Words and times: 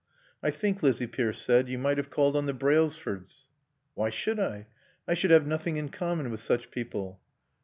"I 0.41 0.49
think," 0.49 0.81
Lizzie 0.81 1.05
Pierce 1.05 1.39
said, 1.39 1.69
"you 1.69 1.77
might 1.77 1.99
have 1.99 2.09
called 2.09 2.35
on 2.35 2.47
the 2.47 2.55
Brailsfords." 2.55 3.49
"Why 3.93 4.09
should 4.09 4.39
I? 4.39 4.65
I 5.07 5.13
should 5.13 5.29
have 5.29 5.45
nothing 5.45 5.77
in 5.77 5.89
common 5.89 6.31
with 6.31 6.39
such 6.39 6.71
people." 6.71 7.19